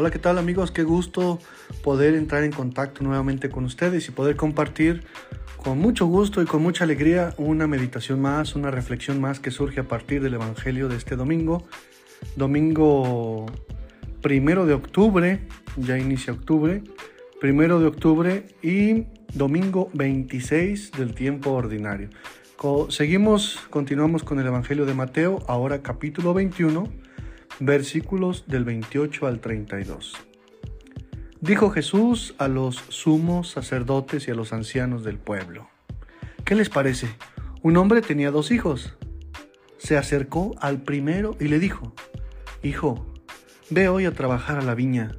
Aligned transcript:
Hola, 0.00 0.12
¿qué 0.12 0.20
tal 0.20 0.38
amigos? 0.38 0.70
Qué 0.70 0.84
gusto 0.84 1.40
poder 1.82 2.14
entrar 2.14 2.44
en 2.44 2.52
contacto 2.52 3.02
nuevamente 3.02 3.50
con 3.50 3.64
ustedes 3.64 4.06
y 4.06 4.12
poder 4.12 4.36
compartir 4.36 5.02
con 5.56 5.80
mucho 5.80 6.06
gusto 6.06 6.40
y 6.40 6.44
con 6.44 6.62
mucha 6.62 6.84
alegría 6.84 7.34
una 7.36 7.66
meditación 7.66 8.22
más, 8.22 8.54
una 8.54 8.70
reflexión 8.70 9.20
más 9.20 9.40
que 9.40 9.50
surge 9.50 9.80
a 9.80 9.88
partir 9.88 10.22
del 10.22 10.34
Evangelio 10.34 10.88
de 10.88 10.94
este 10.94 11.16
domingo. 11.16 11.66
Domingo 12.36 13.46
primero 14.22 14.66
de 14.66 14.74
octubre, 14.74 15.40
ya 15.76 15.98
inicia 15.98 16.32
octubre, 16.32 16.84
primero 17.40 17.80
de 17.80 17.86
octubre 17.86 18.46
y 18.62 19.06
domingo 19.34 19.90
26 19.94 20.92
del 20.92 21.12
tiempo 21.12 21.50
ordinario. 21.50 22.08
Seguimos, 22.88 23.58
continuamos 23.68 24.22
con 24.22 24.38
el 24.38 24.46
Evangelio 24.46 24.86
de 24.86 24.94
Mateo, 24.94 25.40
ahora 25.48 25.82
capítulo 25.82 26.34
21, 26.34 26.88
versículos 27.60 28.44
del 28.46 28.64
28 28.64 29.26
al 29.26 29.40
32. 29.40 30.16
Dijo 31.40 31.70
Jesús 31.70 32.34
a 32.38 32.48
los 32.48 32.76
sumos 32.88 33.50
sacerdotes 33.50 34.28
y 34.28 34.30
a 34.30 34.34
los 34.34 34.52
ancianos 34.52 35.04
del 35.04 35.18
pueblo, 35.18 35.68
¿qué 36.44 36.54
les 36.54 36.68
parece? 36.68 37.08
Un 37.62 37.76
hombre 37.76 38.02
tenía 38.02 38.30
dos 38.30 38.50
hijos. 38.50 38.96
Se 39.78 39.96
acercó 39.96 40.54
al 40.60 40.82
primero 40.82 41.36
y 41.38 41.48
le 41.48 41.58
dijo, 41.58 41.94
Hijo, 42.62 43.06
ve 43.70 43.88
hoy 43.88 44.04
a 44.04 44.12
trabajar 44.12 44.58
a 44.58 44.62
la 44.62 44.74
viña. 44.74 45.16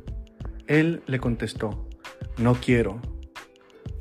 Él 0.67 1.01
le 1.07 1.19
contestó, 1.19 1.87
No 2.37 2.55
quiero. 2.55 3.01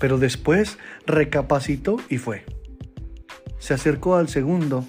Pero 0.00 0.18
después 0.18 0.78
recapacitó 1.06 1.98
y 2.08 2.18
fue 2.18 2.44
se 3.58 3.74
acercó 3.74 4.16
al 4.16 4.28
segundo 4.28 4.84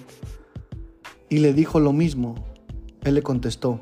y 1.28 1.38
le 1.38 1.52
dijo 1.52 1.80
lo 1.80 1.92
mismo. 1.92 2.46
Él 3.04 3.14
le 3.14 3.22
contestó, 3.22 3.80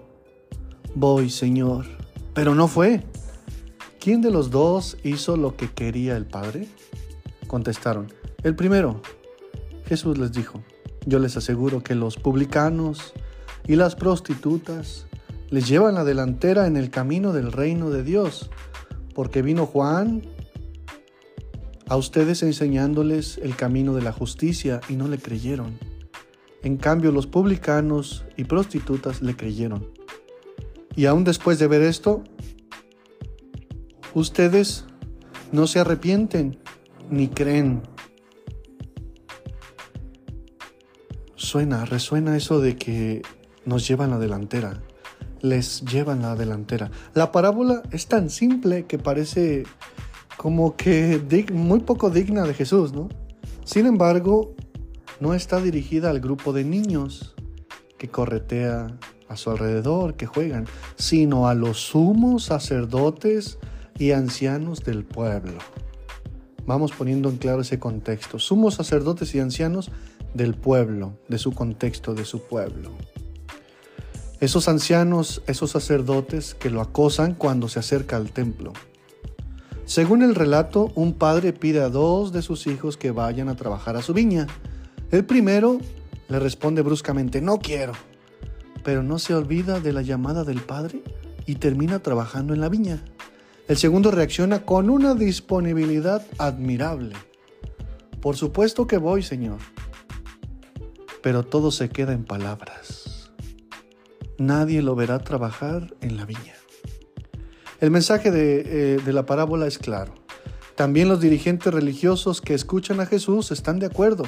voy, 0.95 1.31
Señor. 1.31 1.87
Pero 2.35 2.55
no 2.55 2.69
fue. 2.69 3.03
¿Quién 3.99 4.21
de 4.21 4.31
los 4.31 4.51
dos 4.51 4.97
hizo 5.03 5.37
lo 5.37 5.57
que 5.57 5.71
quería 5.71 6.17
el 6.17 6.25
Padre? 6.25 6.69
Contestaron, 7.47 8.13
el 8.45 8.55
primero. 8.55 9.03
Jesús 9.87 10.19
les 10.19 10.33
dijo, 10.33 10.63
yo 11.07 11.19
les 11.19 11.37
aseguro 11.37 11.83
que 11.83 11.95
los 11.95 12.17
publicanos 12.17 13.13
y 13.67 13.77
las 13.77 13.97
prostitutas 13.97 15.07
les 15.51 15.67
llevan 15.67 15.95
la 15.95 16.05
delantera 16.05 16.67
en 16.67 16.77
el 16.77 16.91
camino 16.91 17.33
del 17.33 17.53
reino 17.53 17.91
de 17.91 18.03
Dios, 18.03 18.51
porque 19.15 19.43
vino 19.43 19.67
Juan 19.67 20.23
a 21.89 21.97
ustedes 21.97 22.43
enseñándoles 22.43 23.39
el 23.39 23.57
camino 23.57 23.95
de 23.95 24.03
la 24.03 24.13
justicia 24.13 24.81
y 24.89 24.95
no 24.95 25.09
le 25.09 25.19
creyeron. 25.19 25.79
En 26.63 26.77
cambio, 26.77 27.13
los 27.13 27.27
publicanos 27.27 28.25
y 28.37 28.45
prostitutas 28.45 29.23
le 29.23 29.37
creyeron. 29.37 29.87
Y 30.97 31.07
aún 31.07 31.25
después 31.25 31.59
de 31.59 31.69
ver 31.69 31.83
esto, 31.83 32.25
ustedes 34.15 34.85
no 35.53 35.67
se 35.67 35.79
arrepienten 35.79 36.59
ni 37.11 37.29
creen. 37.29 37.83
Suena, 41.37 41.85
resuena 41.85 42.37
eso 42.37 42.61
de 42.61 42.77
que 42.77 43.23
nos 43.65 43.87
llevan 43.87 44.11
la 44.11 44.19
delantera. 44.19 44.83
Les 45.41 45.83
llevan 45.83 46.23
la 46.23 46.35
delantera. 46.35 46.91
La 47.15 47.31
parábola 47.31 47.83
es 47.93 48.09
tan 48.09 48.29
simple 48.29 48.87
que 48.87 48.99
parece 48.99 49.65
como 50.37 50.77
que 50.77 51.47
muy 51.53 51.81
poco 51.81 52.11
digna 52.11 52.43
de 52.43 52.55
Jesús, 52.55 52.93
¿no? 52.93 53.09
Sin 53.65 53.87
embargo, 53.87 54.55
no 55.21 55.35
está 55.35 55.61
dirigida 55.61 56.11
al 56.11 56.21
grupo 56.21 56.53
de 56.53 56.65
niños 56.65 57.35
que 57.99 58.09
corretea 58.09 58.99
a 59.29 59.37
su 59.37 59.51
alrededor, 59.51 60.15
que 60.15 60.27
juegan, 60.27 60.67
sino 60.97 61.49
a 61.49 61.55
los 61.55 61.79
sumos 61.79 62.45
sacerdotes 62.45 63.59
y 63.99 64.13
ancianos 64.13 64.85
del 64.85 65.05
pueblo. 65.05 65.59
Vamos 66.67 66.93
poniendo 66.93 67.29
en 67.29 67.39
claro 67.39 67.63
ese 67.63 67.79
contexto. 67.79 68.39
Sumos 68.39 68.75
sacerdotes 68.75 69.35
y 69.35 69.41
ancianos 69.41 69.91
del 70.35 70.55
pueblo, 70.55 71.19
de 71.29 71.39
su 71.39 71.53
contexto, 71.53 72.15
de 72.15 72.25
su 72.25 72.43
pueblo. 72.43 72.91
Esos 74.41 74.69
ancianos, 74.69 75.43
esos 75.47 75.71
sacerdotes 75.71 76.55
que 76.55 76.71
lo 76.71 76.81
acosan 76.81 77.35
cuando 77.35 77.69
se 77.69 77.81
acerca 77.81 78.17
al 78.17 78.31
templo. 78.31 78.73
Según 79.85 80.23
el 80.23 80.35
relato, 80.35 80.93
un 80.95 81.15
padre 81.15 81.53
pide 81.53 81.81
a 81.81 81.89
dos 81.89 82.33
de 82.33 82.43
sus 82.43 82.67
hijos 82.67 82.97
que 82.97 83.11
vayan 83.11 83.49
a 83.49 83.57
trabajar 83.57 83.97
a 83.97 84.03
su 84.03 84.13
viña. 84.13 84.47
El 85.11 85.25
primero 85.25 85.79
le 86.29 86.39
responde 86.39 86.83
bruscamente, 86.83 87.41
no 87.41 87.59
quiero, 87.59 87.93
pero 88.85 89.03
no 89.03 89.19
se 89.19 89.35
olvida 89.35 89.81
de 89.81 89.93
la 89.93 90.03
llamada 90.03 90.45
del 90.45 90.61
padre 90.61 91.03
y 91.47 91.57
termina 91.57 92.01
trabajando 92.01 92.53
en 92.53 92.61
la 92.61 92.69
viña. 92.69 93.03
El 93.69 93.77
segundo 93.77 94.11
reacciona 94.11 94.65
con 94.65 94.91
una 94.91 95.15
disponibilidad 95.15 96.27
admirable. 96.39 97.15
Por 98.21 98.37
supuesto 98.37 98.87
que 98.87 98.99
voy, 98.99 99.23
Señor. 99.23 99.59
Pero 101.23 101.43
todo 101.43 101.71
se 101.71 101.89
queda 101.89 102.13
en 102.13 102.25
palabras. 102.25 103.31
Nadie 104.39 104.83
lo 104.83 104.95
verá 104.95 105.19
trabajar 105.19 105.95
en 106.01 106.17
la 106.17 106.25
viña. 106.25 106.55
El 107.81 107.91
mensaje 107.91 108.31
eh, 108.33 108.99
de, 109.05 109.13
la 109.13 109.25
parábola 109.25 109.67
es 109.67 109.79
claro. 109.79 110.15
También 110.75 111.09
los 111.09 111.21
dirigentes 111.21 111.73
religiosos 111.73 112.41
que 112.41 112.55
escuchan 112.55 113.01
a 113.01 113.07
Jesús 113.07 113.51
están 113.51 113.79
de 113.79 113.87
acuerdo. 113.87 114.25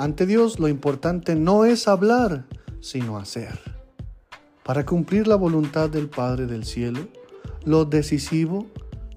Ante 0.00 0.24
Dios 0.24 0.58
lo 0.58 0.68
importante 0.68 1.34
no 1.34 1.66
es 1.66 1.86
hablar, 1.86 2.46
sino 2.80 3.18
hacer. 3.18 3.60
Para 4.64 4.86
cumplir 4.86 5.28
la 5.28 5.36
voluntad 5.36 5.90
del 5.90 6.08
Padre 6.08 6.46
del 6.46 6.64
cielo, 6.64 7.06
lo 7.66 7.84
decisivo 7.84 8.66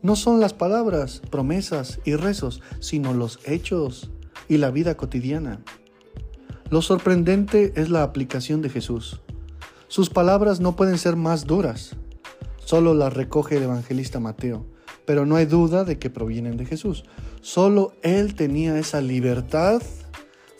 no 0.02 0.18
son 0.18 0.42
las 0.42 0.52
palabras, 0.54 1.22
promesas 1.32 2.02
y 2.04 2.16
rezos, 2.16 2.62
sino 2.82 3.14
los 3.14 3.40
hechos 3.46 4.12
y 4.50 4.58
la 4.58 4.72
vida 4.72 4.98
cotidiana. 4.98 5.62
Lo 6.70 6.82
sorprendente 6.82 7.72
es 7.78 7.90
la 7.90 8.04
aplicación 8.04 8.62
de 8.62 8.70
Jesús. 8.70 9.22
Sus 9.88 10.10
palabras 10.10 10.60
no 10.60 10.76
pueden 10.76 10.98
ser 10.98 11.16
más 11.16 11.46
duras, 11.46 11.96
Solo 12.66 12.94
las 12.94 13.14
recoge 13.14 13.58
el 13.58 13.64
evangelista 13.64 14.20
Mateo, 14.20 14.66
pero 15.06 15.26
no 15.26 15.38
hay 15.38 15.46
duda 15.46 15.84
de 15.86 15.98
que 16.00 16.10
provienen 16.10 16.58
de 16.58 16.66
Jesús. 16.66 17.06
Solo 17.42 17.94
él 18.02 18.36
tenía 18.36 18.78
esa 18.80 19.00
libertad 19.02 19.82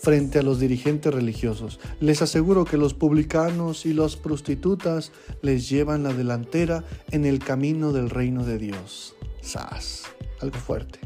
frente 0.04 0.40
a 0.40 0.44
los 0.44 0.60
dirigentes 0.60 1.14
religiosos. 1.14 1.80
Les 2.02 2.22
aseguro 2.22 2.66
que 2.66 2.76
los 2.76 2.94
publicanos 2.94 3.86
y 3.86 3.94
las 3.94 4.18
prostitutas 4.18 5.14
les 5.42 5.70
llevan 5.70 6.04
la 6.04 6.12
delantera 6.12 6.84
en 7.12 7.24
el 7.24 7.40
camino 7.40 7.94
del 7.94 8.10
reino 8.10 8.44
de 8.44 8.58
Dios. 8.58 9.16
¡Sas! 9.42 10.04
Algo 10.42 10.58
fuerte. 10.58 11.00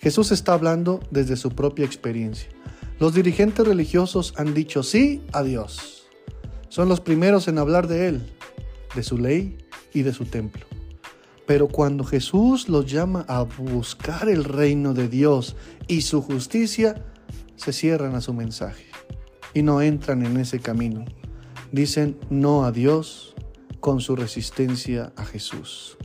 Jesús 0.00 0.32
está 0.32 0.52
hablando 0.52 1.00
desde 1.10 1.36
su 1.36 1.52
propia 1.52 1.86
experiencia. 1.86 2.50
Los 3.00 3.14
dirigentes 3.14 3.66
religiosos 3.66 4.34
han 4.36 4.52
dicho 4.52 4.82
sí 4.82 5.22
a 5.32 5.42
Dios. 5.42 6.06
Son 6.68 6.90
los 6.90 7.00
primeros 7.00 7.48
en 7.48 7.56
hablar 7.56 7.88
de 7.88 8.08
Él, 8.08 8.20
de 8.94 9.02
su 9.02 9.16
ley 9.16 9.56
y 9.94 10.02
de 10.02 10.12
su 10.12 10.26
templo. 10.26 10.66
Pero 11.46 11.68
cuando 11.68 12.04
Jesús 12.04 12.68
los 12.68 12.84
llama 12.84 13.24
a 13.28 13.44
buscar 13.44 14.28
el 14.28 14.44
reino 14.44 14.92
de 14.92 15.08
Dios 15.08 15.56
y 15.86 16.02
su 16.02 16.20
justicia, 16.20 17.02
se 17.58 17.72
cierran 17.72 18.14
a 18.14 18.20
su 18.20 18.32
mensaje 18.32 18.86
y 19.52 19.62
no 19.62 19.82
entran 19.82 20.24
en 20.24 20.38
ese 20.38 20.60
camino. 20.60 21.04
Dicen 21.72 22.18
no 22.30 22.64
a 22.64 22.72
Dios 22.72 23.34
con 23.80 24.00
su 24.00 24.16
resistencia 24.16 25.12
a 25.16 25.24
Jesús. 25.24 25.98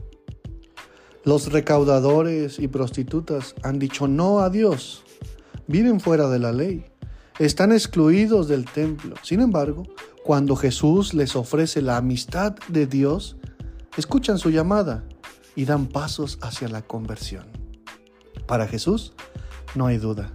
Los 1.24 1.52
recaudadores 1.52 2.59
y 2.59 2.68
prostitutas 2.68 3.56
han 3.64 3.80
dicho 3.80 4.08
no 4.08 4.40
a 4.40 4.50
Dios. 4.50 5.03
Viven 5.68 6.02
fuera 6.02 6.28
de 6.30 6.40
la 6.40 6.52
ley. 6.52 6.86
Están 7.40 7.72
excluidos 7.72 8.47
del 8.50 8.66
templo. 8.66 9.16
Sin 9.24 9.40
embargo, 9.40 9.84
cuando 10.23 10.56
Jesús 10.56 11.14
les 11.14 11.35
ofrece 11.35 11.82
la 11.82 11.97
amistad 11.97 12.56
de 12.67 12.88
Dios, 12.88 13.38
escuchan 13.97 14.38
su 14.38 14.49
llamada 14.49 15.06
y 15.56 15.66
dan 15.66 15.88
pasos 15.88 16.38
hacia 16.41 16.67
la 16.67 16.82
conversión. 16.82 17.46
Para 18.46 18.67
Jesús 18.67 19.14
no 19.76 19.88
hay 19.88 19.97
duda. 19.97 20.34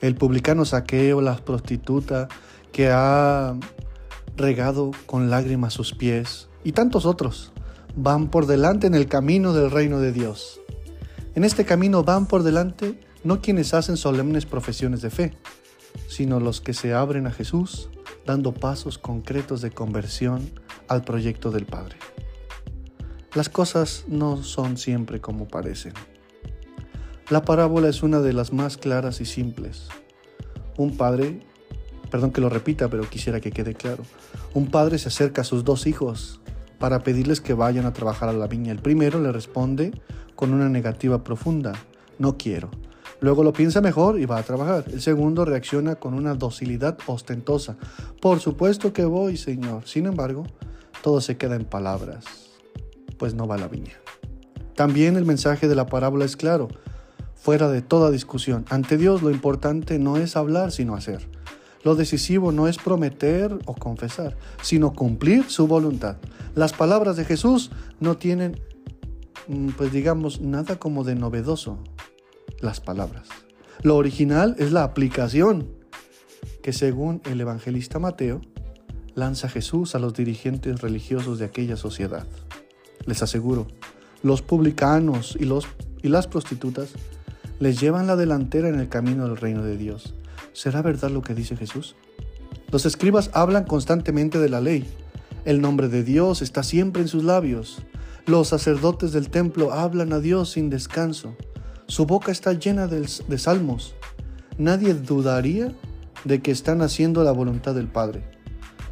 El 0.00 0.14
publicano 0.14 0.64
saqueo, 0.64 1.20
la 1.20 1.36
prostituta 1.36 2.28
que 2.72 2.88
ha 2.90 3.54
regado 4.36 4.92
con 5.06 5.30
lágrimas 5.30 5.74
sus 5.74 5.94
pies 5.94 6.48
y 6.64 6.72
tantos 6.72 7.04
otros 7.04 7.52
van 7.96 8.28
por 8.28 8.46
delante 8.46 8.86
en 8.86 8.94
el 8.94 9.06
camino 9.08 9.52
del 9.52 9.70
reino 9.70 10.00
de 10.00 10.12
Dios. 10.12 10.60
En 11.34 11.44
este 11.44 11.64
camino 11.64 12.04
van 12.04 12.26
por 12.26 12.42
delante 12.42 13.00
no 13.24 13.40
quienes 13.40 13.74
hacen 13.74 13.96
solemnes 13.96 14.46
profesiones 14.46 15.02
de 15.02 15.10
fe, 15.10 15.34
sino 16.08 16.40
los 16.40 16.60
que 16.60 16.72
se 16.72 16.94
abren 16.94 17.26
a 17.26 17.32
Jesús 17.32 17.90
dando 18.24 18.52
pasos 18.52 18.98
concretos 18.98 19.60
de 19.60 19.70
conversión 19.70 20.50
al 20.88 21.02
proyecto 21.02 21.50
del 21.50 21.66
Padre 21.66 21.96
las 23.34 23.48
cosas 23.48 24.04
no 24.08 24.42
son 24.42 24.76
siempre 24.76 25.20
como 25.20 25.46
parecen. 25.46 25.92
La 27.30 27.42
parábola 27.42 27.88
es 27.88 28.02
una 28.02 28.18
de 28.18 28.32
las 28.32 28.52
más 28.52 28.76
claras 28.76 29.20
y 29.20 29.24
simples. 29.24 29.86
Un 30.76 30.96
padre, 30.96 31.38
perdón 32.10 32.32
que 32.32 32.40
lo 32.40 32.48
repita, 32.48 32.88
pero 32.88 33.08
quisiera 33.08 33.40
que 33.40 33.52
quede 33.52 33.74
claro, 33.74 34.02
un 34.52 34.66
padre 34.66 34.98
se 34.98 35.06
acerca 35.06 35.42
a 35.42 35.44
sus 35.44 35.62
dos 35.62 35.86
hijos 35.86 36.40
para 36.80 37.04
pedirles 37.04 37.40
que 37.40 37.54
vayan 37.54 37.86
a 37.86 37.92
trabajar 37.92 38.28
a 38.28 38.32
la 38.32 38.48
viña. 38.48 38.72
El 38.72 38.80
primero 38.80 39.20
le 39.20 39.30
responde 39.30 39.92
con 40.34 40.52
una 40.52 40.68
negativa 40.68 41.22
profunda, 41.22 41.74
no 42.18 42.36
quiero. 42.36 42.68
Luego 43.20 43.44
lo 43.44 43.52
piensa 43.52 43.80
mejor 43.80 44.18
y 44.18 44.26
va 44.26 44.38
a 44.38 44.42
trabajar. 44.42 44.86
El 44.90 45.00
segundo 45.00 45.44
reacciona 45.44 45.94
con 45.94 46.14
una 46.14 46.34
docilidad 46.34 46.98
ostentosa. 47.06 47.76
Por 48.20 48.40
supuesto 48.40 48.92
que 48.92 49.04
voy, 49.04 49.36
Señor. 49.36 49.86
Sin 49.86 50.06
embargo, 50.06 50.46
todo 51.00 51.20
se 51.20 51.36
queda 51.36 51.54
en 51.54 51.64
palabras, 51.64 52.24
pues 53.18 53.34
no 53.34 53.46
va 53.46 53.54
a 53.54 53.58
la 53.58 53.68
viña. 53.68 53.94
También 54.74 55.16
el 55.16 55.26
mensaje 55.26 55.68
de 55.68 55.76
la 55.76 55.86
parábola 55.86 56.24
es 56.24 56.36
claro, 56.36 56.66
fuera 57.40 57.68
de 57.68 57.82
toda 57.82 58.10
discusión. 58.10 58.64
Ante 58.68 58.96
Dios 58.96 59.22
lo 59.22 59.30
importante 59.30 59.98
no 59.98 60.16
es 60.16 60.36
hablar, 60.36 60.72
sino 60.72 60.94
hacer. 60.94 61.26
Lo 61.82 61.94
decisivo 61.94 62.52
no 62.52 62.68
es 62.68 62.76
prometer 62.76 63.58
o 63.64 63.74
confesar, 63.74 64.36
sino 64.62 64.92
cumplir 64.92 65.48
su 65.48 65.66
voluntad. 65.66 66.16
Las 66.54 66.74
palabras 66.74 67.16
de 67.16 67.24
Jesús 67.24 67.70
no 68.00 68.18
tienen, 68.18 68.60
mm, 69.48 69.68
pues 69.70 69.90
digamos, 69.90 70.40
nada 70.40 70.78
como 70.78 71.04
de 71.04 71.14
novedoso. 71.14 71.78
Las 72.60 72.80
palabras. 72.80 73.28
Lo 73.82 73.96
original 73.96 74.54
es 74.58 74.72
la 74.72 74.84
aplicación 74.84 75.68
que 76.62 76.74
según 76.74 77.22
el 77.24 77.40
evangelista 77.40 77.98
Mateo 77.98 78.42
lanza 79.14 79.48
Jesús 79.48 79.94
a 79.94 79.98
los 79.98 80.12
dirigentes 80.12 80.82
religiosos 80.82 81.38
de 81.38 81.46
aquella 81.46 81.76
sociedad. 81.76 82.26
Les 83.06 83.22
aseguro, 83.22 83.66
los 84.22 84.42
publicanos 84.42 85.36
y, 85.40 85.46
los, 85.46 85.66
y 86.02 86.08
las 86.08 86.26
prostitutas 86.26 86.90
les 87.60 87.78
llevan 87.78 88.06
la 88.06 88.16
delantera 88.16 88.68
en 88.68 88.80
el 88.80 88.88
camino 88.88 89.26
del 89.26 89.36
reino 89.36 89.62
de 89.62 89.76
Dios. 89.76 90.14
¿Será 90.54 90.80
verdad 90.82 91.10
lo 91.10 91.22
que 91.22 91.34
dice 91.34 91.56
Jesús? 91.56 91.94
Los 92.72 92.86
escribas 92.86 93.30
hablan 93.34 93.64
constantemente 93.64 94.38
de 94.38 94.48
la 94.48 94.62
ley. 94.62 94.88
El 95.44 95.60
nombre 95.60 95.88
de 95.88 96.02
Dios 96.02 96.40
está 96.40 96.62
siempre 96.62 97.02
en 97.02 97.08
sus 97.08 97.22
labios. 97.22 97.82
Los 98.26 98.48
sacerdotes 98.48 99.12
del 99.12 99.28
templo 99.28 99.72
hablan 99.72 100.12
a 100.14 100.20
Dios 100.20 100.52
sin 100.52 100.70
descanso. 100.70 101.36
Su 101.86 102.06
boca 102.06 102.32
está 102.32 102.54
llena 102.54 102.86
de, 102.86 103.06
de 103.28 103.38
salmos. 103.38 103.94
Nadie 104.56 104.94
dudaría 104.94 105.74
de 106.24 106.40
que 106.40 106.52
están 106.52 106.80
haciendo 106.80 107.24
la 107.24 107.32
voluntad 107.32 107.74
del 107.74 107.88
Padre. 107.88 108.24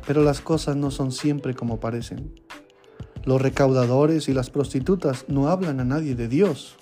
Pero 0.06 0.22
las 0.22 0.40
cosas 0.40 0.76
no 0.76 0.90
son 0.90 1.12
siempre 1.12 1.54
como 1.54 1.80
parecen. 1.80 2.34
Los 3.24 3.40
recaudadores 3.40 4.28
y 4.28 4.34
las 4.34 4.50
prostitutas 4.50 5.24
no 5.28 5.48
hablan 5.48 5.80
a 5.80 5.84
nadie 5.84 6.14
de 6.14 6.28
Dios. 6.28 6.77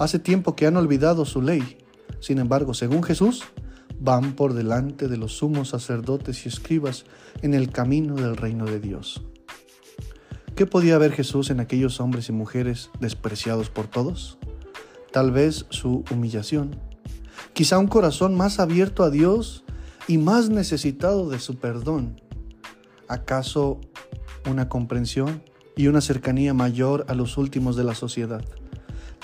Hace 0.00 0.18
tiempo 0.18 0.56
que 0.56 0.66
han 0.66 0.78
olvidado 0.78 1.26
su 1.26 1.42
ley. 1.42 1.76
Sin 2.20 2.38
embargo, 2.38 2.72
según 2.72 3.02
Jesús, 3.02 3.42
van 3.98 4.32
por 4.32 4.54
delante 4.54 5.08
de 5.08 5.18
los 5.18 5.36
sumos 5.36 5.68
sacerdotes 5.68 6.46
y 6.46 6.48
escribas 6.48 7.04
en 7.42 7.52
el 7.52 7.70
camino 7.70 8.14
del 8.14 8.38
reino 8.38 8.64
de 8.64 8.80
Dios. 8.80 9.22
¿Qué 10.56 10.64
podía 10.64 10.96
ver 10.96 11.12
Jesús 11.12 11.50
en 11.50 11.60
aquellos 11.60 12.00
hombres 12.00 12.30
y 12.30 12.32
mujeres 12.32 12.88
despreciados 12.98 13.68
por 13.68 13.88
todos? 13.88 14.38
Tal 15.12 15.32
vez 15.32 15.66
su 15.68 16.02
humillación, 16.10 16.76
quizá 17.52 17.76
un 17.76 17.88
corazón 17.88 18.34
más 18.34 18.58
abierto 18.58 19.02
a 19.02 19.10
Dios 19.10 19.64
y 20.08 20.16
más 20.16 20.48
necesitado 20.48 21.28
de 21.28 21.40
su 21.40 21.56
perdón. 21.56 22.22
¿Acaso 23.06 23.82
una 24.50 24.70
comprensión 24.70 25.42
y 25.76 25.88
una 25.88 26.00
cercanía 26.00 26.54
mayor 26.54 27.04
a 27.08 27.14
los 27.14 27.36
últimos 27.36 27.76
de 27.76 27.84
la 27.84 27.94
sociedad? 27.94 28.42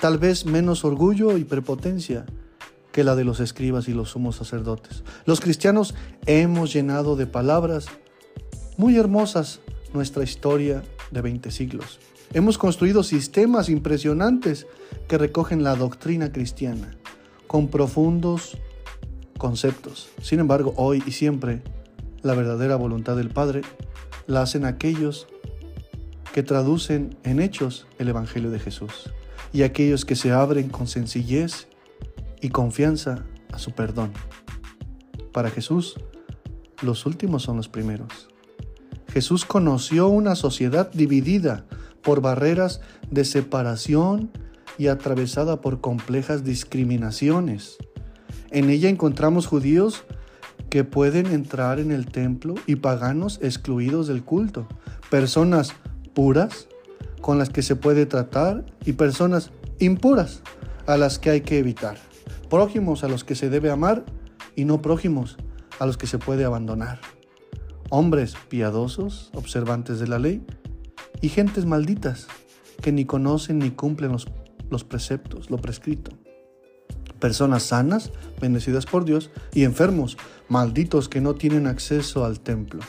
Tal 0.01 0.19
vez 0.19 0.45
menos 0.45 0.85
orgullo 0.85 1.39
y 1.39 1.45
prepotencia 1.45 2.27
que 2.93 3.05
la 3.05 3.15
de 3.17 3.25
los 3.25 3.41
escribas 3.41 3.89
y 3.89 3.93
los 3.93 4.11
sumos 4.11 4.37
sacerdotes. 4.37 5.05
Los 5.25 5.41
cristianos 5.41 5.95
hemos 6.27 6.73
llenado 6.73 7.17
de 7.17 7.27
palabras 7.27 7.87
muy 8.77 8.97
hermosas 8.97 9.61
nuestra 9.95 10.23
historia 10.23 10.83
de 11.11 11.23
20 11.23 11.51
siglos. 11.51 11.99
Hemos 12.35 12.59
construido 12.59 13.03
sistemas 13.03 13.69
impresionantes 13.69 14.67
que 15.09 15.19
recogen 15.19 15.63
la 15.63 15.77
doctrina 15.77 16.33
cristiana 16.33 16.97
con 17.47 17.69
profundos 17.69 18.59
conceptos. 19.39 20.09
Sin 20.21 20.41
embargo, 20.41 20.75
hoy 20.77 21.03
y 21.07 21.13
siempre, 21.13 21.63
la 22.23 22.35
verdadera 22.35 22.77
voluntad 22.77 23.17
del 23.17 23.31
Padre 23.31 23.63
la 24.27 24.43
hacen 24.43 24.65
aquellos 24.65 25.27
que 26.35 26.43
traducen 26.43 27.17
en 27.25 27.41
hechos 27.41 27.87
el 27.99 28.09
Evangelio 28.09 28.51
de 28.51 28.59
Jesús 28.59 29.11
y 29.57 29.63
aquellos 29.63 30.05
que 30.05 30.17
se 30.17 30.33
abren 30.33 30.69
con 30.69 30.87
sencillez 30.87 31.67
y 32.43 32.51
confianza 32.51 33.25
a 33.55 33.59
su 33.59 33.71
perdón. 33.71 34.13
Para 35.33 35.49
Jesús, 35.49 35.95
los 36.83 37.07
últimos 37.07 37.45
son 37.45 37.57
los 37.57 37.67
primeros. 37.67 38.29
Jesús 39.09 39.47
conoció 39.47 40.09
una 40.09 40.35
sociedad 40.35 40.93
dividida 40.93 41.65
por 42.03 42.21
barreras 42.21 42.83
de 43.11 43.25
separación 43.25 44.31
y 44.77 44.89
atravesada 44.89 45.63
por 45.63 45.81
complejas 45.81 46.45
discriminaciones. 46.45 47.79
En 48.51 48.69
ella 48.69 48.91
encontramos 48.91 49.47
judíos 49.47 50.05
que 50.69 50.85
pueden 50.85 51.29
entrar 51.29 51.81
en 51.81 51.93
el 51.93 52.05
templo 52.05 52.57
y 52.67 52.77
paganos 52.77 53.39
excluidos 53.41 54.07
del 54.07 54.23
culto, 54.23 54.69
personas 55.09 55.73
puras 56.13 56.69
con 57.21 57.39
las 57.39 57.51
que 57.51 57.63
se 57.63 57.77
puede 57.77 58.07
tratar 58.07 58.65
y 58.85 58.93
personas 58.93 59.51
impuras 59.79 60.43
a 60.87 60.97
las 60.97 61.19
que 61.19 61.31
hay 61.31 61.41
que 61.41 61.59
evitar 61.59 61.97
prójimos 62.49 63.05
a 63.05 63.09
los 63.09 63.25
que 63.25 63.35
se 63.35 63.51
debe 63.51 63.71
amar 63.71 64.05
y 64.55 64.65
no 64.65 64.81
prójimos 64.81 65.37
a 65.79 65.87
los 65.87 65.97
que 65.97 66.07
se 66.07 66.19
puede 66.19 66.45
abandonar, 66.45 67.01
hombres 67.91 68.35
piadosos, 68.49 69.31
observantes 69.35 69.99
de 69.99 70.09
la 70.09 70.19
ley, 70.19 70.45
y 71.21 71.29
gentes 71.29 71.67
malditas 71.67 72.27
que 72.83 72.93
ni 72.93 73.05
conocen 73.05 73.59
ni 73.59 73.71
cumplen 73.71 74.13
los, 74.13 74.27
los 74.71 74.85
preceptos, 74.85 75.51
lo 75.51 75.59
prescrito. 75.59 76.13
Personas 77.19 77.65
sanas, 77.65 78.13
bendecidas 78.41 78.87
por 78.87 79.05
Dios, 79.05 79.31
y 79.53 79.65
enfermos, 79.65 80.17
malditos 80.49 81.09
que 81.09 81.21
no 81.21 81.35
tienen 81.35 81.67
acceso 81.67 82.25
al 82.25 82.41
templo. 82.41 82.81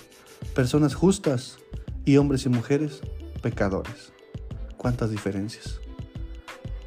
Personas 0.53 0.95
justas 0.95 1.57
y 2.05 2.17
hombres 2.17 2.45
y 2.45 2.49
mujeres 2.49 3.01
pecadores. 3.41 4.16
¿Cuántas 4.77 5.09
diferencias? 5.09 5.79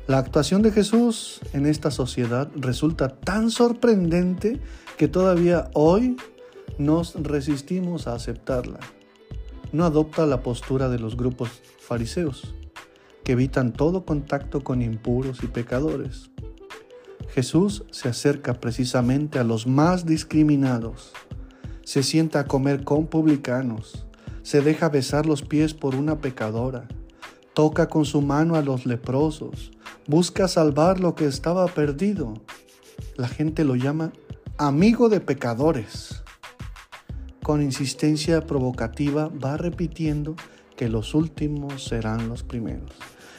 La 0.07 0.19
actuación 0.19 0.63
de 0.63 0.73
Jesús 0.73 1.41
en 1.53 1.67
esta 1.67 1.91
sociedad 1.91 2.51
resulta 2.57 3.09
tan 3.09 3.51
sorprendente 3.51 4.61
que 4.97 5.07
todavía 5.07 5.71
hoy 5.75 6.17
nos 6.79 7.15
resistimos 7.15 8.07
a 8.07 8.15
aceptarla. 8.15 8.81
No 9.73 9.85
adopta 9.85 10.27
la 10.27 10.43
postura 10.43 10.89
de 10.89 10.99
los 10.99 11.17
grupos 11.17 11.63
fariseos, 11.79 12.55
que 13.23 13.33
evitan 13.33 13.73
todo 13.73 14.05
contacto 14.05 14.65
con 14.65 14.83
impuros 14.83 15.45
y 15.45 15.47
pecadores. 15.47 16.31
Jesús 17.29 17.85
se 17.93 18.09
acerca 18.09 18.55
precisamente 18.55 19.39
a 19.39 19.45
los 19.45 19.69
más 19.69 20.07
discriminados, 20.07 21.13
se 21.85 22.03
sienta 22.03 22.41
a 22.41 22.47
comer 22.47 22.83
con 22.83 23.07
publicanos, 23.07 24.07
se 24.43 24.61
deja 24.61 24.89
besar 24.89 25.27
los 25.27 25.43
pies 25.43 25.75
por 25.75 25.95
una 25.95 26.19
pecadora, 26.19 26.89
toca 27.55 27.89
con 27.89 28.05
su 28.05 28.23
mano 28.23 28.55
a 28.55 28.63
los 28.63 28.87
leprosos, 28.87 29.73
busca 30.07 30.49
salvar 30.49 31.01
lo 31.01 31.15
que 31.15 31.27
estaba 31.27 31.67
perdido. 31.69 32.35
La 33.17 33.29
gente 33.29 33.65
lo 33.65 33.77
llama 33.77 34.13
amigo 34.59 35.09
de 35.09 35.21
pecadores. 35.21 36.23
Con 37.43 37.63
insistencia 37.63 38.47
provocativa 38.47 39.29
va 39.29 39.57
repitiendo 39.57 40.37
que 40.77 40.89
los 40.89 41.15
últimos 41.15 41.85
serán 41.85 42.29
los 42.29 42.43
primeros 42.43 42.91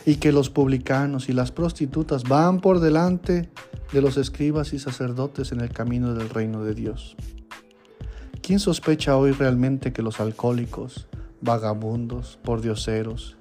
y 0.05 0.15
que 0.15 0.31
los 0.31 0.49
publicanos 0.49 1.29
y 1.29 1.33
las 1.33 1.51
prostitutas 1.51 2.23
van 2.23 2.59
por 2.59 2.79
delante 2.79 3.49
de 3.93 4.01
los 4.01 4.17
escribas 4.17 4.73
y 4.73 4.79
sacerdotes 4.79 5.51
en 5.51 5.61
el 5.61 5.69
camino 5.69 6.13
del 6.13 6.29
reino 6.29 6.63
de 6.63 6.73
Dios. 6.73 7.15
¿Quién 8.41 8.59
sospecha 8.59 9.15
hoy 9.15 9.31
realmente 9.31 9.93
que 9.93 10.01
los 10.01 10.19
alcohólicos, 10.19 11.07
vagabundos, 11.41 12.39
pordioseros 12.43 13.37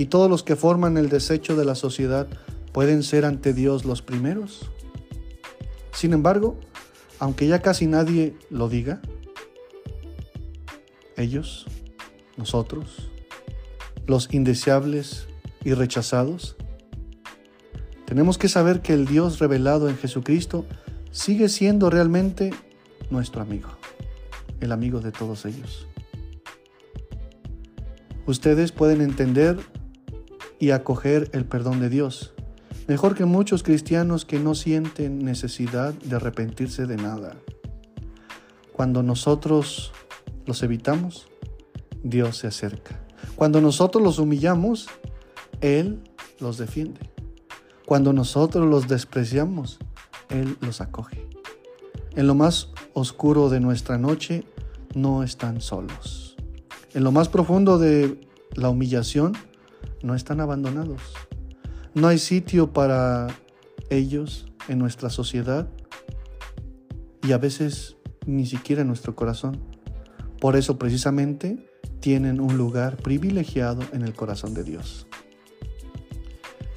y 0.00 0.06
todos 0.06 0.30
los 0.30 0.42
que 0.42 0.56
forman 0.56 0.96
el 0.96 1.10
desecho 1.10 1.56
de 1.56 1.66
la 1.66 1.74
sociedad 1.74 2.26
pueden 2.72 3.02
ser 3.02 3.26
ante 3.26 3.52
Dios 3.52 3.84
los 3.84 4.00
primeros. 4.00 4.70
Sin 5.92 6.14
embargo, 6.14 6.58
aunque 7.18 7.46
ya 7.46 7.60
casi 7.60 7.86
nadie 7.86 8.34
lo 8.48 8.70
diga, 8.70 9.02
ellos, 11.18 11.66
nosotros, 12.38 13.10
los 14.06 14.32
indeseables 14.32 15.28
y 15.64 15.74
rechazados, 15.74 16.56
tenemos 18.06 18.38
que 18.38 18.48
saber 18.48 18.80
que 18.80 18.94
el 18.94 19.04
Dios 19.04 19.38
revelado 19.38 19.90
en 19.90 19.98
Jesucristo 19.98 20.64
sigue 21.10 21.50
siendo 21.50 21.90
realmente 21.90 22.54
nuestro 23.10 23.42
amigo, 23.42 23.68
el 24.60 24.72
amigo 24.72 25.00
de 25.00 25.12
todos 25.12 25.44
ellos. 25.44 25.86
Ustedes 28.24 28.72
pueden 28.72 29.02
entender 29.02 29.58
y 30.60 30.70
acoger 30.70 31.30
el 31.32 31.44
perdón 31.44 31.80
de 31.80 31.88
Dios 31.88 32.34
Mejor 32.90 33.14
que 33.14 33.24
muchos 33.24 33.62
cristianos 33.62 34.24
que 34.24 34.40
no 34.40 34.56
sienten 34.56 35.20
necesidad 35.20 35.94
de 35.94 36.16
arrepentirse 36.16 36.86
de 36.86 36.96
nada. 36.96 37.36
Cuando 38.72 39.04
nosotros 39.04 39.92
los 40.44 40.64
evitamos, 40.64 41.28
Dios 42.02 42.38
se 42.38 42.48
acerca. 42.48 42.98
Cuando 43.36 43.60
nosotros 43.60 44.02
los 44.02 44.18
humillamos, 44.18 44.88
Él 45.60 46.02
los 46.40 46.58
defiende. 46.58 46.98
Cuando 47.86 48.12
nosotros 48.12 48.68
los 48.68 48.88
despreciamos, 48.88 49.78
Él 50.28 50.56
los 50.60 50.80
acoge. 50.80 51.28
En 52.16 52.26
lo 52.26 52.34
más 52.34 52.70
oscuro 52.92 53.50
de 53.50 53.60
nuestra 53.60 53.98
noche, 53.98 54.42
no 54.96 55.22
están 55.22 55.60
solos. 55.60 56.34
En 56.92 57.04
lo 57.04 57.12
más 57.12 57.28
profundo 57.28 57.78
de 57.78 58.20
la 58.56 58.68
humillación, 58.68 59.36
no 60.02 60.14
están 60.14 60.40
abandonados. 60.40 61.00
No 61.94 62.08
hay 62.08 62.18
sitio 62.18 62.72
para 62.72 63.28
ellos 63.90 64.46
en 64.68 64.78
nuestra 64.78 65.10
sociedad 65.10 65.68
y 67.22 67.32
a 67.32 67.38
veces 67.38 67.96
ni 68.26 68.46
siquiera 68.46 68.82
en 68.82 68.88
nuestro 68.88 69.14
corazón. 69.16 69.58
Por 70.40 70.56
eso 70.56 70.78
precisamente 70.78 71.68
tienen 72.00 72.40
un 72.40 72.56
lugar 72.56 72.96
privilegiado 72.96 73.82
en 73.92 74.02
el 74.02 74.14
corazón 74.14 74.54
de 74.54 74.64
Dios. 74.64 75.06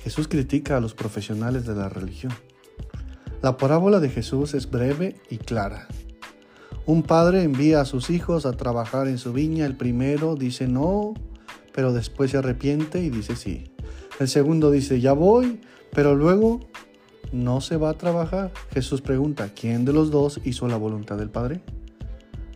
Jesús 0.03 0.27
critica 0.27 0.77
a 0.77 0.81
los 0.81 0.93
profesionales 0.93 1.65
de 1.65 1.75
la 1.75 1.87
religión. 1.87 2.33
La 3.41 3.57
parábola 3.57 3.99
de 3.99 4.09
Jesús 4.09 4.53
es 4.53 4.69
breve 4.69 5.15
y 5.29 5.37
clara. 5.37 5.87
Un 6.85 7.03
padre 7.03 7.43
envía 7.43 7.79
a 7.79 7.85
sus 7.85 8.09
hijos 8.09 8.45
a 8.45 8.53
trabajar 8.53 9.07
en 9.07 9.17
su 9.17 9.31
viña. 9.31 9.65
El 9.65 9.77
primero 9.77 10.35
dice 10.35 10.67
no, 10.67 11.13
pero 11.73 11.93
después 11.93 12.31
se 12.31 12.37
arrepiente 12.37 13.01
y 13.01 13.09
dice 13.09 13.35
sí. 13.35 13.71
El 14.19 14.27
segundo 14.27 14.71
dice 14.71 15.01
ya 15.01 15.13
voy, 15.13 15.59
pero 15.91 16.15
luego 16.15 16.61
no 17.31 17.61
se 17.61 17.77
va 17.77 17.89
a 17.89 17.97
trabajar. 17.97 18.51
Jesús 18.71 19.01
pregunta, 19.01 19.49
¿quién 19.53 19.85
de 19.85 19.93
los 19.93 20.11
dos 20.11 20.39
hizo 20.43 20.67
la 20.67 20.77
voluntad 20.77 21.17
del 21.17 21.29
Padre? 21.29 21.61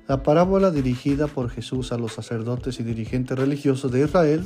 La 0.08 0.24
parábola 0.24 0.72
dirigida 0.72 1.28
por 1.28 1.50
Jesús 1.50 1.92
a 1.92 1.98
los 1.98 2.14
sacerdotes 2.14 2.80
y 2.80 2.84
dirigentes 2.84 3.38
religiosos 3.38 3.92
de 3.92 4.06
Israel 4.06 4.46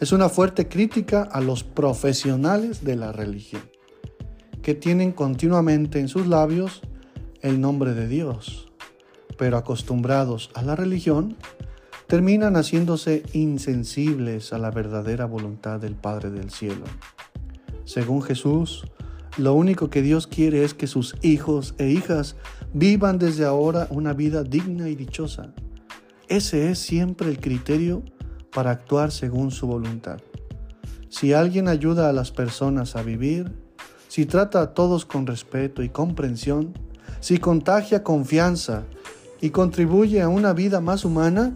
es 0.00 0.12
una 0.12 0.28
fuerte 0.28 0.68
crítica 0.68 1.22
a 1.22 1.40
los 1.40 1.64
profesionales 1.64 2.84
de 2.84 2.96
la 2.96 3.12
religión, 3.12 3.62
que 4.62 4.74
tienen 4.74 5.12
continuamente 5.12 6.00
en 6.00 6.08
sus 6.08 6.26
labios 6.26 6.80
el 7.42 7.60
nombre 7.60 7.92
de 7.94 8.08
Dios, 8.08 8.72
pero 9.36 9.56
acostumbrados 9.56 10.50
a 10.54 10.62
la 10.62 10.76
religión, 10.76 11.36
terminan 12.06 12.54
haciéndose 12.54 13.24
insensibles 13.32 14.52
a 14.52 14.58
la 14.58 14.70
verdadera 14.70 15.26
voluntad 15.26 15.80
del 15.80 15.94
Padre 15.94 16.30
del 16.30 16.50
Cielo. 16.50 16.84
Según 17.84 18.22
Jesús, 18.22 18.84
lo 19.36 19.54
único 19.54 19.90
que 19.90 20.02
Dios 20.02 20.26
quiere 20.26 20.64
es 20.64 20.74
que 20.74 20.86
sus 20.86 21.16
hijos 21.22 21.74
e 21.78 21.88
hijas 21.88 22.36
vivan 22.72 23.18
desde 23.18 23.44
ahora 23.44 23.86
una 23.90 24.12
vida 24.12 24.42
digna 24.42 24.88
y 24.88 24.94
dichosa. 24.94 25.52
Ese 26.28 26.70
es 26.70 26.78
siempre 26.78 27.28
el 27.28 27.38
criterio 27.38 28.02
para 28.52 28.70
actuar 28.70 29.12
según 29.12 29.50
su 29.50 29.66
voluntad. 29.66 30.18
Si 31.08 31.32
alguien 31.32 31.68
ayuda 31.68 32.08
a 32.08 32.12
las 32.12 32.30
personas 32.30 32.96
a 32.96 33.02
vivir, 33.02 33.52
si 34.08 34.26
trata 34.26 34.60
a 34.60 34.74
todos 34.74 35.04
con 35.04 35.26
respeto 35.26 35.82
y 35.82 35.88
comprensión, 35.88 36.72
si 37.20 37.38
contagia 37.38 38.02
confianza 38.02 38.84
y 39.40 39.50
contribuye 39.50 40.22
a 40.22 40.28
una 40.28 40.52
vida 40.52 40.80
más 40.80 41.04
humana, 41.04 41.54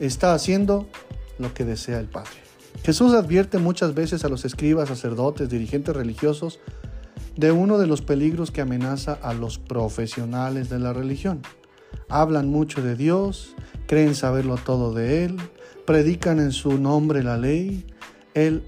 está 0.00 0.34
haciendo 0.34 0.88
lo 1.38 1.54
que 1.54 1.64
desea 1.64 2.00
el 2.00 2.06
Padre. 2.06 2.30
Jesús 2.82 3.12
advierte 3.14 3.58
muchas 3.58 3.94
veces 3.94 4.24
a 4.24 4.28
los 4.28 4.44
escribas, 4.44 4.88
sacerdotes, 4.88 5.48
dirigentes 5.48 5.94
religiosos 5.94 6.60
de 7.36 7.52
uno 7.52 7.78
de 7.78 7.86
los 7.86 8.02
peligros 8.02 8.50
que 8.50 8.60
amenaza 8.60 9.12
a 9.22 9.34
los 9.34 9.58
profesionales 9.58 10.68
de 10.68 10.78
la 10.78 10.92
religión. 10.92 11.42
Hablan 12.08 12.48
mucho 12.48 12.82
de 12.82 12.96
Dios, 12.96 13.54
creen 13.86 14.14
saberlo 14.14 14.56
todo 14.56 14.92
de 14.92 15.24
Él, 15.24 15.36
predican 15.86 16.40
en 16.40 16.52
su 16.52 16.78
nombre 16.78 17.22
la 17.22 17.36
ley, 17.36 17.86
Él 18.34 18.64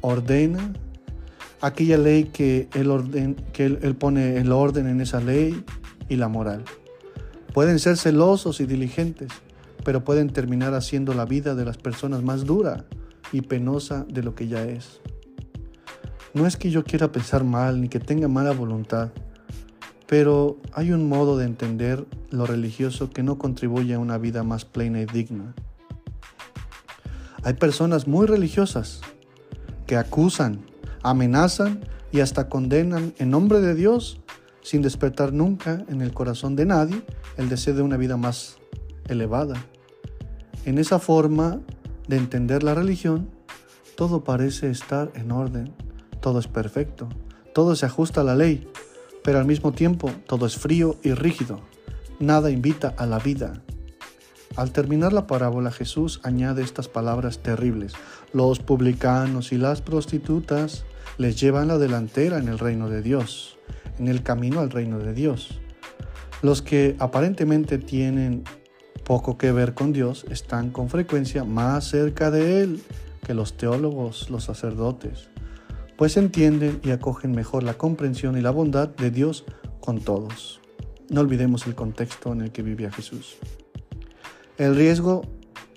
ordena 0.00 0.72
aquella 1.60 1.98
ley 1.98 2.24
que 2.24 2.68
él, 2.74 3.96
pone 3.96 4.36
el 4.36 4.52
orden 4.52 4.88
en 4.88 5.00
esa 5.00 5.20
ley 5.20 5.64
y 6.08 6.16
la 6.16 6.28
moral. 6.28 6.64
Pueden 7.52 7.78
ser 7.78 7.96
celosos 7.96 8.60
y 8.60 8.66
diligentes, 8.66 9.32
pero 9.84 10.04
pueden 10.04 10.30
terminar 10.30 10.74
haciendo 10.74 11.14
la 11.14 11.24
vida 11.24 11.54
de 11.54 11.64
las 11.64 11.76
personas 11.76 12.22
más 12.22 12.44
dura 12.44 12.84
y 13.32 13.42
penosa 13.42 14.04
de 14.08 14.22
lo 14.22 14.34
que 14.34 14.48
ya 14.48 14.64
es. 14.64 15.00
No 16.34 16.46
es 16.46 16.56
que 16.56 16.70
yo 16.70 16.84
quiera 16.84 17.12
pensar 17.12 17.44
mal 17.44 17.80
ni 17.80 17.88
que 17.88 18.00
tenga 18.00 18.28
mala 18.28 18.52
voluntad, 18.52 19.10
pero 20.06 20.58
hay 20.72 20.92
un 20.92 21.08
modo 21.08 21.36
de 21.36 21.46
entender 21.46 22.06
lo 22.30 22.46
religioso 22.46 23.10
que 23.10 23.22
no 23.22 23.38
contribuye 23.38 23.94
a 23.94 23.98
una 23.98 24.18
vida 24.18 24.42
más 24.42 24.64
plena 24.64 25.00
y 25.00 25.06
digna. 25.06 25.54
Hay 27.42 27.54
personas 27.54 28.06
muy 28.06 28.26
religiosas 28.26 29.00
que 29.86 29.96
acusan, 29.96 30.60
amenazan 31.02 31.80
y 32.12 32.20
hasta 32.20 32.48
condenan 32.48 33.14
en 33.18 33.30
nombre 33.30 33.60
de 33.60 33.74
Dios 33.74 34.20
sin 34.62 34.82
despertar 34.82 35.32
nunca 35.32 35.84
en 35.88 36.02
el 36.02 36.12
corazón 36.12 36.56
de 36.56 36.66
nadie 36.66 37.04
el 37.36 37.48
deseo 37.48 37.74
de 37.74 37.82
una 37.82 37.96
vida 37.96 38.16
más 38.16 38.58
elevada. 39.08 39.56
En 40.64 40.78
esa 40.78 40.98
forma 40.98 41.60
de 42.08 42.16
entender 42.16 42.62
la 42.62 42.74
religión, 42.74 43.30
todo 43.96 44.24
parece 44.24 44.70
estar 44.70 45.10
en 45.14 45.32
orden 45.32 45.72
todo 46.26 46.40
es 46.40 46.48
perfecto, 46.48 47.08
todo 47.54 47.76
se 47.76 47.86
ajusta 47.86 48.22
a 48.22 48.24
la 48.24 48.34
ley, 48.34 48.68
pero 49.22 49.38
al 49.38 49.44
mismo 49.44 49.70
tiempo 49.70 50.10
todo 50.26 50.46
es 50.46 50.56
frío 50.56 50.96
y 51.04 51.12
rígido, 51.12 51.60
nada 52.18 52.50
invita 52.50 52.94
a 52.98 53.06
la 53.06 53.20
vida. 53.20 53.62
Al 54.56 54.72
terminar 54.72 55.12
la 55.12 55.28
parábola 55.28 55.70
Jesús 55.70 56.20
añade 56.24 56.64
estas 56.64 56.88
palabras 56.88 57.38
terribles. 57.44 57.92
Los 58.32 58.58
publicanos 58.58 59.52
y 59.52 59.56
las 59.56 59.82
prostitutas 59.82 60.84
les 61.16 61.38
llevan 61.38 61.68
la 61.68 61.78
delantera 61.78 62.38
en 62.38 62.48
el 62.48 62.58
reino 62.58 62.88
de 62.88 63.02
Dios, 63.02 63.56
en 64.00 64.08
el 64.08 64.24
camino 64.24 64.58
al 64.58 64.70
reino 64.70 64.98
de 64.98 65.14
Dios. 65.14 65.60
Los 66.42 66.60
que 66.60 66.96
aparentemente 66.98 67.78
tienen 67.78 68.42
poco 69.04 69.38
que 69.38 69.52
ver 69.52 69.74
con 69.74 69.92
Dios 69.92 70.24
están 70.30 70.70
con 70.70 70.88
frecuencia 70.88 71.44
más 71.44 71.88
cerca 71.88 72.30
de 72.30 72.62
Él 72.62 72.82
que 73.24 73.34
los 73.34 73.56
teólogos, 73.56 74.30
los 74.30 74.44
sacerdotes 74.44 75.28
pues 75.96 76.16
entienden 76.16 76.80
y 76.84 76.90
acogen 76.90 77.32
mejor 77.32 77.62
la 77.62 77.74
comprensión 77.74 78.36
y 78.36 78.42
la 78.42 78.50
bondad 78.50 78.88
de 78.88 79.10
Dios 79.10 79.44
con 79.80 80.00
todos. 80.00 80.60
No 81.08 81.22
olvidemos 81.22 81.66
el 81.66 81.74
contexto 81.74 82.32
en 82.32 82.42
el 82.42 82.52
que 82.52 82.62
vivía 82.62 82.90
Jesús. 82.90 83.36
El 84.58 84.76
riesgo 84.76 85.22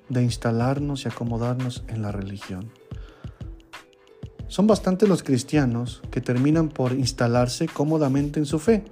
de 0.09 0.23
instalarnos 0.23 1.05
y 1.05 1.07
acomodarnos 1.07 1.83
en 1.87 2.01
la 2.01 2.11
religión. 2.11 2.71
Son 4.47 4.65
bastantes 4.67 5.07
los 5.07 5.23
cristianos 5.23 6.01
que 6.09 6.21
terminan 6.21 6.69
por 6.69 6.93
instalarse 6.93 7.67
cómodamente 7.67 8.39
en 8.39 8.45
su 8.45 8.59
fe, 8.59 8.83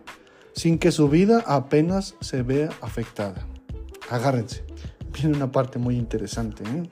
sin 0.53 0.77
que 0.77 0.91
su 0.91 1.09
vida 1.09 1.43
apenas 1.47 2.15
se 2.21 2.43
vea 2.43 2.69
afectada. 2.81 3.47
Agárrense, 4.09 4.63
viene 5.13 5.35
una 5.35 5.51
parte 5.51 5.79
muy 5.79 5.97
interesante. 5.97 6.63
¿eh? 6.63 6.89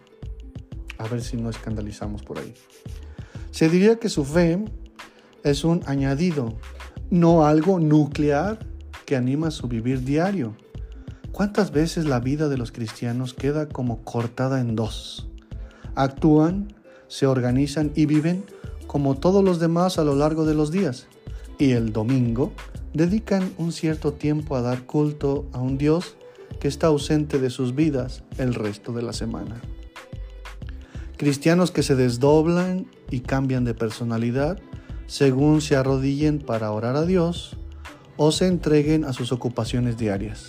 A 0.97 1.07
ver 1.07 1.21
si 1.21 1.37
no 1.37 1.49
escandalizamos 1.49 2.23
por 2.23 2.39
ahí. 2.39 2.53
Se 3.51 3.69
diría 3.69 3.99
que 3.99 4.09
su 4.09 4.25
fe 4.25 4.63
es 5.43 5.63
un 5.63 5.81
añadido, 5.85 6.57
no 7.09 7.45
algo 7.45 7.79
nuclear 7.79 8.59
que 9.05 9.15
anima 9.15 9.51
su 9.51 9.67
vivir 9.67 10.03
diario. 10.03 10.55
¿Cuántas 11.31 11.71
veces 11.71 12.05
la 12.05 12.19
vida 12.19 12.49
de 12.49 12.57
los 12.57 12.71
cristianos 12.71 13.33
queda 13.33 13.69
como 13.69 14.03
cortada 14.03 14.59
en 14.59 14.75
dos? 14.75 15.29
Actúan, 15.95 16.73
se 17.07 17.27
organizan 17.27 17.91
y 17.95 18.05
viven 18.05 18.43
como 18.87 19.15
todos 19.15 19.43
los 19.43 19.59
demás 19.59 19.99
a 19.99 20.03
lo 20.03 20.15
largo 20.15 20.45
de 20.45 20.55
los 20.55 20.71
días. 20.71 21.07
Y 21.57 21.71
el 21.71 21.93
domingo 21.93 22.51
dedican 22.93 23.53
un 23.57 23.71
cierto 23.71 24.13
tiempo 24.13 24.55
a 24.55 24.61
dar 24.61 24.85
culto 24.85 25.45
a 25.53 25.59
un 25.59 25.77
Dios 25.77 26.15
que 26.59 26.67
está 26.67 26.87
ausente 26.87 27.39
de 27.39 27.49
sus 27.49 27.75
vidas 27.75 28.23
el 28.37 28.53
resto 28.53 28.91
de 28.91 29.01
la 29.01 29.13
semana. 29.13 29.61
Cristianos 31.17 31.71
que 31.71 31.83
se 31.83 31.95
desdoblan 31.95 32.87
y 33.09 33.21
cambian 33.21 33.63
de 33.63 33.73
personalidad 33.73 34.59
según 35.07 35.61
se 35.61 35.75
arrodillen 35.75 36.39
para 36.39 36.71
orar 36.71 36.95
a 36.95 37.05
Dios 37.05 37.57
o 38.17 38.31
se 38.31 38.47
entreguen 38.47 39.05
a 39.05 39.13
sus 39.13 39.31
ocupaciones 39.31 39.97
diarias. 39.97 40.47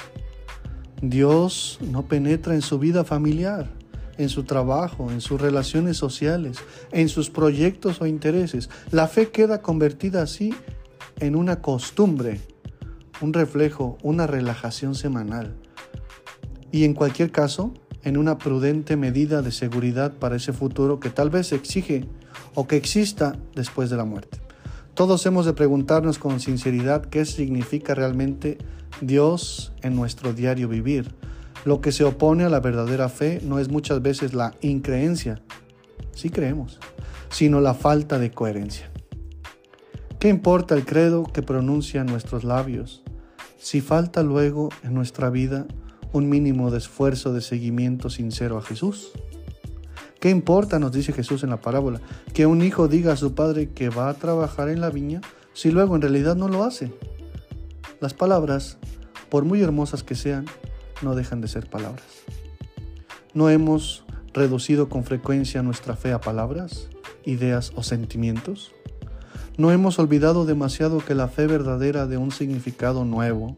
Dios 1.03 1.79
no 1.83 2.09
penetra 2.09 2.55
en 2.55 2.63
su 2.63 2.79
vida 2.79 3.05
familiar, 3.05 3.71
en 4.19 4.29
su 4.29 4.45
trabajo, 4.45 5.11
en 5.11 5.21
sus 5.21 5.41
relaciones 5.41 5.97
sociales, 5.97 6.59
en 6.91 7.09
sus 7.09 7.29
proyectos 7.31 8.01
o 8.01 8.07
intereses. 8.07 8.71
La 8.91 9.09
fe 9.09 9.29
queda 9.29 9.61
convertida 9.61 10.23
así 10.23 10.55
en 11.21 11.37
una 11.37 11.61
costumbre, 11.61 12.41
un 13.21 13.33
reflejo, 13.33 13.99
una 14.03 14.27
relajación 14.27 14.95
semanal. 14.95 15.55
Y 16.73 16.85
en 16.85 16.95
cualquier 16.95 17.31
caso, 17.31 17.73
en 18.03 18.17
una 18.17 18.39
prudente 18.39 18.97
medida 18.97 19.43
de 19.43 19.51
seguridad 19.51 20.13
para 20.13 20.37
ese 20.37 20.53
futuro 20.53 21.01
que 21.01 21.11
tal 21.11 21.29
vez 21.29 21.53
exige 21.53 22.05
o 22.55 22.67
que 22.67 22.77
exista 22.77 23.37
después 23.55 23.91
de 23.91 23.97
la 23.97 24.05
muerte. 24.05 24.39
Todos 24.95 25.27
hemos 25.27 25.45
de 25.45 25.53
preguntarnos 25.53 26.19
con 26.19 26.41
sinceridad 26.41 27.05
qué 27.05 27.25
significa 27.25 27.95
realmente 27.95 28.59
Dios 29.01 29.73
en 29.83 29.95
nuestro 29.95 30.33
diario 30.33 30.69
vivir, 30.69 31.15
Lo 31.65 31.81
que 31.81 31.91
se 31.91 32.05
opone 32.05 32.45
a 32.45 32.49
la 32.49 32.61
verdadera 32.61 33.09
fe 33.09 33.41
no 33.43 33.59
es 33.59 33.69
muchas 33.69 34.01
veces 34.01 34.35
la 34.35 34.55
increencia, 34.61 35.43
sí 36.15 36.31
creemos, 36.31 36.79
sino 37.29 37.61
la 37.61 37.75
falta 37.75 38.21
de 38.21 38.31
coherencia. 38.31 38.89
¿Qué 40.21 40.29
importa 40.29 40.77
el 40.77 40.85
credo 40.85 41.25
que 41.25 41.43
pronuncian 41.43 42.07
nuestros 42.07 42.45
labios 42.45 43.03
si 43.59 43.81
falta 43.81 44.23
luego 44.23 44.69
en 44.85 44.95
nuestra 44.95 45.29
vida 45.29 45.67
un 46.13 46.29
mínimo 46.29 46.71
de 46.71 46.79
esfuerzo 46.79 47.33
de 47.33 47.41
seguimiento 47.41 48.11
sincero 48.11 48.59
a 48.59 48.63
Jesús? 48.63 49.13
¿Qué 50.21 50.31
importa, 50.31 50.79
nos 50.79 50.93
dice 50.93 51.13
Jesús 51.13 51.45
en 51.45 51.51
la 51.51 51.61
parábola, 51.61 52.01
que 52.33 52.47
un 52.47 52.63
hijo 52.63 52.89
diga 52.89 53.13
a 53.13 53.17
su 53.17 53.35
padre 53.35 53.71
que 53.71 53.91
va 53.91 54.09
a 54.09 54.15
trabajar 54.15 54.69
en 54.69 54.81
la 54.81 54.91
viña 54.91 55.21
si 55.53 55.71
luego 55.71 55.95
en 55.95 56.03
realidad 56.03 56.37
no 56.37 56.49
lo 56.49 56.65
hace? 56.65 56.93
Las 58.01 58.15
palabras, 58.15 58.79
por 59.29 59.45
muy 59.45 59.63
hermosas 59.63 60.03
que 60.03 60.15
sean, 60.15 60.47
no 61.03 61.15
dejan 61.15 61.41
de 61.41 61.49
ser 61.49 61.69
palabras. 61.69 62.07
¿No 63.35 63.51
hemos 63.51 64.05
reducido 64.33 64.89
con 64.89 65.05
frecuencia 65.05 65.63
nuestra 65.63 65.97
fe 65.97 66.13
a 66.13 66.21
palabras, 66.21 66.89
ideas 67.25 67.73
o 67.77 67.83
sentimientos? 67.83 68.73
¿No 69.59 69.71
hemos 69.71 69.99
olvidado 69.99 70.45
demasiado 70.45 70.99
que 70.99 71.15
la 71.15 71.29
fe 71.29 71.47
verdadera 71.47 72.07
de 72.07 72.17
un 72.17 72.31
significado 72.31 73.05
nuevo, 73.05 73.57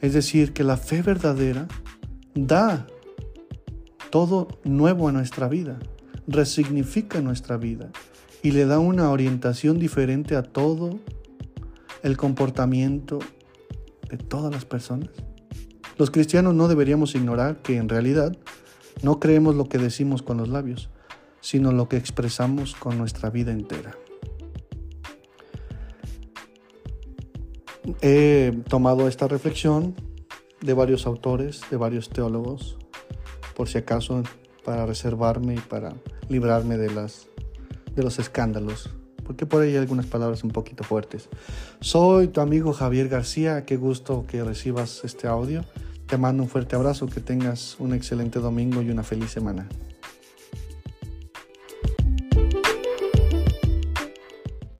es 0.00 0.12
decir, 0.12 0.52
que 0.52 0.64
la 0.64 0.76
fe 0.76 1.02
verdadera 1.02 1.66
da 2.34 2.86
todo 4.10 4.48
nuevo 4.64 5.08
a 5.08 5.12
nuestra 5.12 5.48
vida, 5.48 5.78
resignifica 6.26 7.20
nuestra 7.20 7.56
vida 7.56 7.90
y 8.42 8.52
le 8.52 8.66
da 8.66 8.78
una 8.78 9.10
orientación 9.10 9.78
diferente 9.78 10.36
a 10.36 10.42
todo 10.42 10.98
el 12.02 12.16
comportamiento 12.16 13.18
de 14.08 14.16
todas 14.16 14.52
las 14.52 14.64
personas? 14.64 15.10
Los 15.96 16.10
cristianos 16.10 16.54
no 16.54 16.68
deberíamos 16.68 17.14
ignorar 17.14 17.60
que 17.60 17.76
en 17.76 17.88
realidad 17.88 18.36
no 19.02 19.18
creemos 19.18 19.56
lo 19.56 19.68
que 19.68 19.78
decimos 19.78 20.22
con 20.22 20.36
los 20.36 20.48
labios, 20.48 20.90
sino 21.40 21.72
lo 21.72 21.88
que 21.88 21.96
expresamos 21.96 22.74
con 22.74 22.98
nuestra 22.98 23.30
vida 23.30 23.52
entera. 23.52 23.96
He 28.02 28.52
tomado 28.68 29.08
esta 29.08 29.28
reflexión 29.28 29.94
de 30.60 30.74
varios 30.74 31.06
autores, 31.06 31.62
de 31.70 31.76
varios 31.76 32.10
teólogos, 32.10 32.76
por 33.56 33.68
si 33.68 33.78
acaso 33.78 34.22
para 34.64 34.86
reservarme 34.86 35.54
y 35.54 35.58
para 35.58 35.94
librarme 36.28 36.76
de, 36.76 36.90
las, 36.90 37.28
de 37.94 38.02
los 38.02 38.18
escándalos, 38.18 38.90
porque 39.24 39.46
por 39.46 39.62
ahí 39.62 39.70
hay 39.70 39.76
algunas 39.76 40.06
palabras 40.06 40.44
un 40.44 40.50
poquito 40.50 40.84
fuertes. 40.84 41.28
Soy 41.80 42.28
tu 42.28 42.40
amigo 42.40 42.72
Javier 42.72 43.08
García, 43.08 43.64
qué 43.64 43.76
gusto 43.76 44.26
que 44.26 44.44
recibas 44.44 45.02
este 45.04 45.26
audio. 45.26 45.64
Te 46.06 46.16
mando 46.16 46.42
un 46.42 46.48
fuerte 46.48 46.76
abrazo, 46.76 47.06
que 47.06 47.20
tengas 47.20 47.76
un 47.78 47.94
excelente 47.94 48.38
domingo 48.38 48.82
y 48.82 48.90
una 48.90 49.02
feliz 49.02 49.30
semana. 49.30 49.68